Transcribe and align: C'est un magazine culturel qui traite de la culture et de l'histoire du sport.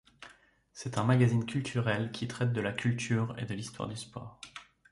C'est 0.73 0.97
un 0.97 1.03
magazine 1.03 1.45
culturel 1.45 2.11
qui 2.11 2.27
traite 2.27 2.53
de 2.53 2.59
la 2.61 2.71
culture 2.73 3.35
et 3.37 3.45
de 3.45 3.53
l'histoire 3.53 3.87
du 3.87 3.95
sport. 3.95 4.41